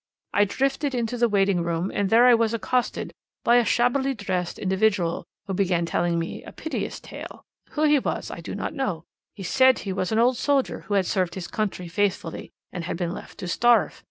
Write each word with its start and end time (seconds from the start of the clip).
I 0.33 0.45
drifted 0.45 0.95
into 0.95 1.15
the 1.15 1.29
waiting 1.29 1.61
room, 1.61 1.91
and 1.93 2.09
there 2.09 2.25
I 2.25 2.33
was 2.33 2.55
accosted 2.55 3.13
by 3.43 3.57
a 3.57 3.63
shabbily 3.63 4.15
dressed 4.15 4.57
individual, 4.57 5.27
who 5.45 5.53
began 5.53 5.85
telling 5.85 6.17
me 6.17 6.41
a 6.43 6.51
piteous 6.51 6.99
tale. 6.99 7.45
Who 7.73 7.83
he 7.83 7.99
was 7.99 8.31
I 8.31 8.39
do 8.39 8.55
not 8.55 8.73
know. 8.73 9.05
He 9.35 9.43
said 9.43 9.77
he 9.77 9.93
was 9.93 10.11
an 10.11 10.17
old 10.17 10.37
soldier 10.37 10.79
who 10.87 10.95
had 10.95 11.05
served 11.05 11.35
his 11.35 11.47
country 11.47 11.87
faithfully, 11.87 12.51
and 12.71 12.83
then 12.85 12.95
been 12.95 13.11
left 13.13 13.37
to 13.41 13.47
starve. 13.47 13.99